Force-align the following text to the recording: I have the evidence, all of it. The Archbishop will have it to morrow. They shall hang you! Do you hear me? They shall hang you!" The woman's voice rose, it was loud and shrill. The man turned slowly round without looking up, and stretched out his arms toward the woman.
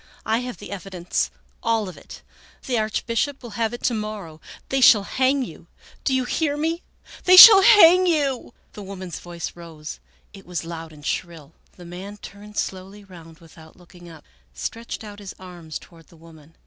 I 0.25 0.39
have 0.39 0.57
the 0.57 0.71
evidence, 0.71 1.29
all 1.61 1.87
of 1.87 1.95
it. 1.95 2.23
The 2.65 2.79
Archbishop 2.79 3.43
will 3.43 3.51
have 3.51 3.71
it 3.71 3.83
to 3.83 3.93
morrow. 3.93 4.41
They 4.69 4.81
shall 4.81 5.03
hang 5.03 5.45
you! 5.45 5.67
Do 6.03 6.15
you 6.15 6.25
hear 6.25 6.57
me? 6.57 6.81
They 7.25 7.37
shall 7.37 7.61
hang 7.61 8.07
you!" 8.07 8.51
The 8.73 8.81
woman's 8.81 9.19
voice 9.19 9.55
rose, 9.55 9.99
it 10.33 10.47
was 10.47 10.65
loud 10.65 10.91
and 10.91 11.05
shrill. 11.05 11.53
The 11.73 11.85
man 11.85 12.17
turned 12.17 12.57
slowly 12.57 13.03
round 13.03 13.37
without 13.37 13.75
looking 13.75 14.09
up, 14.09 14.23
and 14.23 14.57
stretched 14.57 15.03
out 15.03 15.19
his 15.19 15.35
arms 15.37 15.77
toward 15.77 16.07
the 16.07 16.17
woman. 16.17 16.55